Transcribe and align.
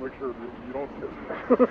make 0.00 0.14
sure 0.18 0.32
that 0.32 0.50
you 0.66 0.72
don't 0.72 0.90
get 1.00 1.10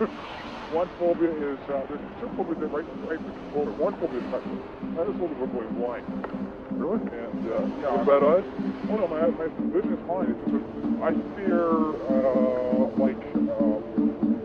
One 0.69 0.89
phobia 0.99 1.33
is, 1.33 1.57
uh, 1.65 1.81
there's 1.89 2.05
two 2.21 2.29
phobias 2.37 2.61
that 2.61 2.69
right, 2.69 2.85
right 3.09 3.17
phobia. 3.49 3.73
One 3.73 3.97
phobia 3.97 4.21
is 4.21 4.29
touching. 4.29 4.61
Another 4.93 5.17
phobia 5.17 5.41
is 5.41 5.49
going 5.49 5.73
blind. 5.73 6.05
Really? 6.69 7.01
And, 7.09 7.41
uh, 7.49 7.65
yeah. 7.81 8.01
About 8.01 8.21
eyes? 8.21 8.45
Oh 8.85 8.95
no, 9.01 9.07
my, 9.09 9.25
my 9.33 9.49
vision 9.73 9.97
is 9.97 10.03
fine. 10.05 10.29
It's 10.29 10.45
just, 10.45 10.69
I 11.01 11.09
fear, 11.33 11.65
uh, 12.05 12.85
like, 13.01 13.17
uh, 13.49 13.81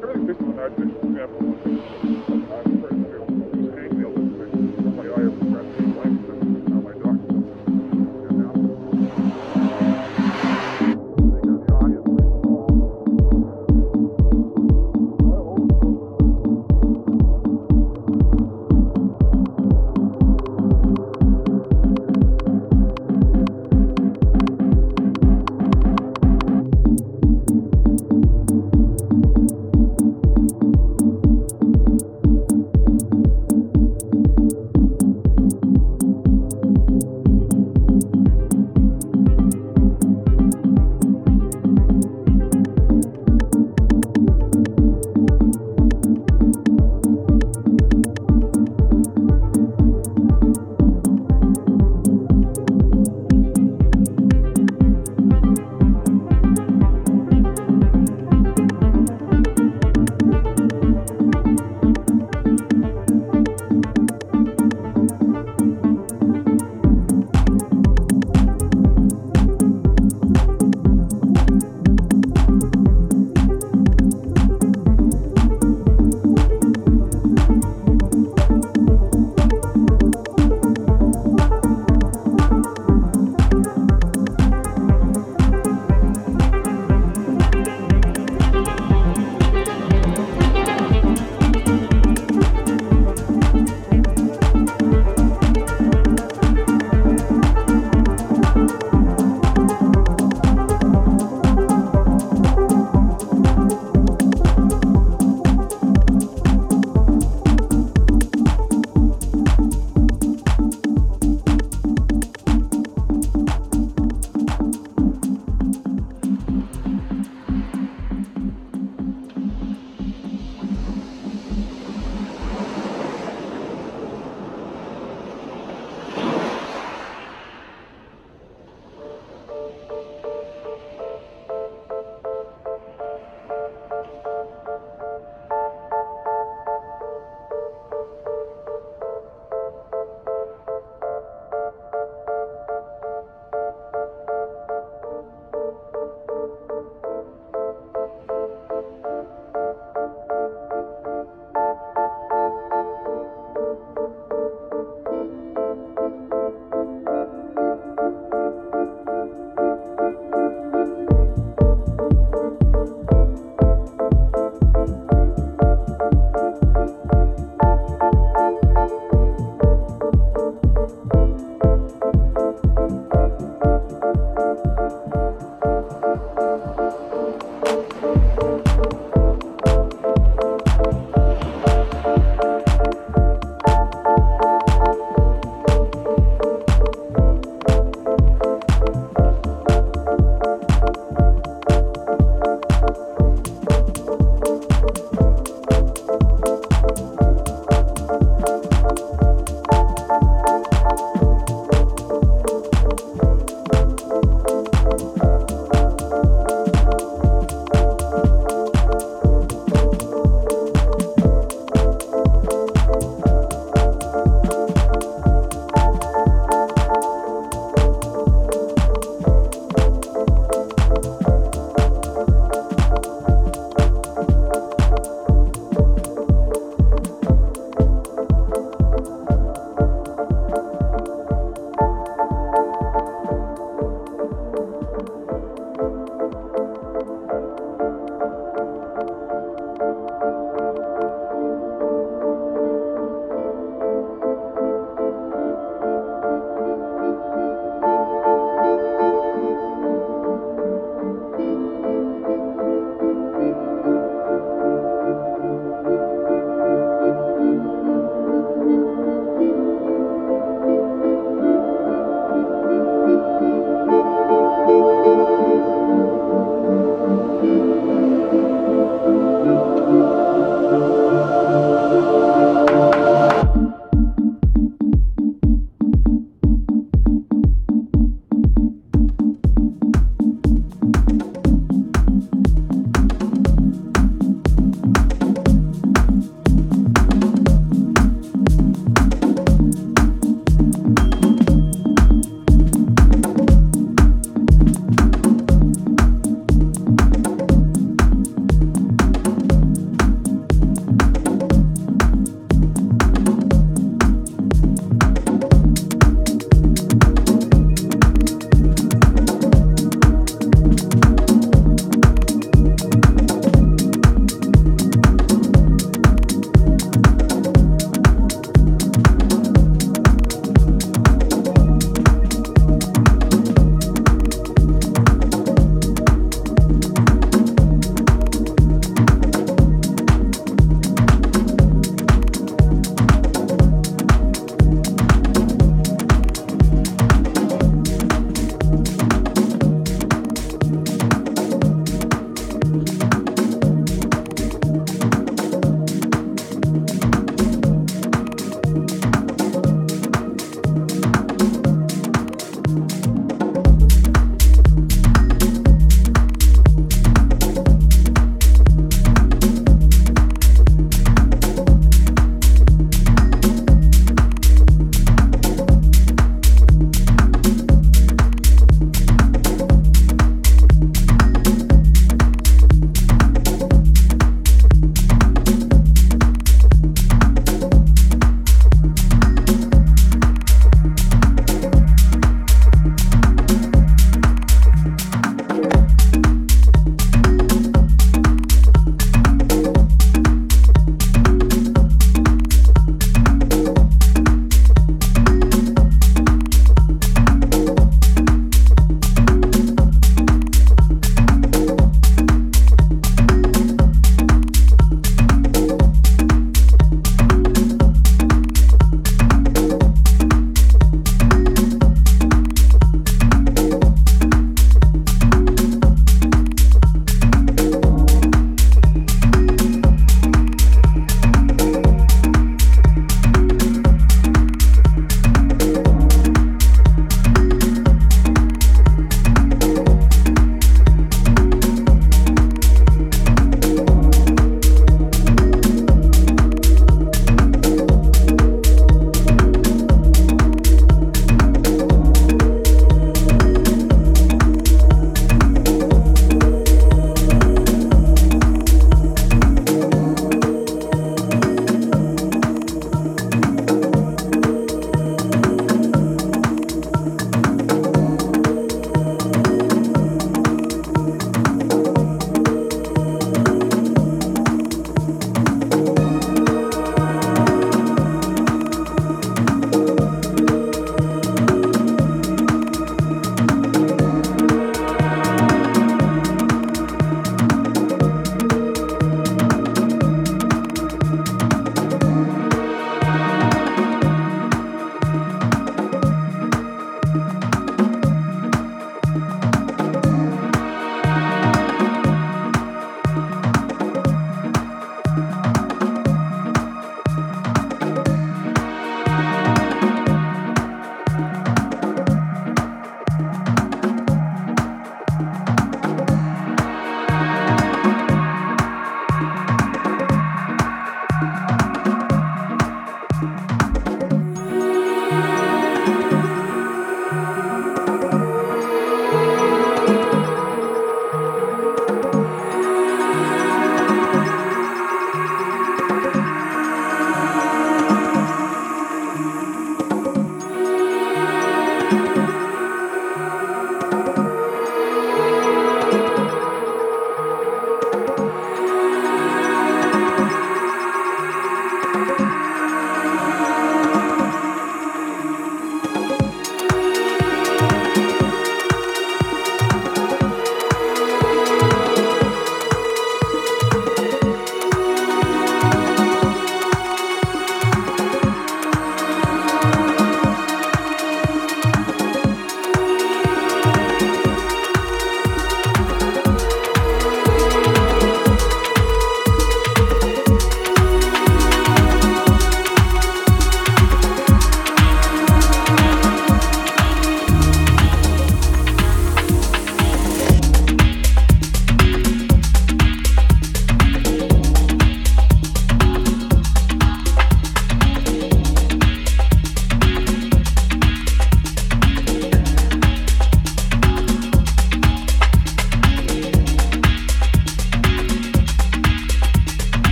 everything 0.00 0.24
based 0.24 0.40
on 0.40 0.56
imagination. 0.56 0.96
For 0.96 1.12
example, 1.12 2.03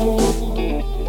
cold. 0.00 0.99